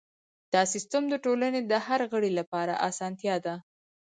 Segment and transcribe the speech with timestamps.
[0.53, 3.55] دا سیستم د ټولنې د هر غړي لپاره اسانتیا ده.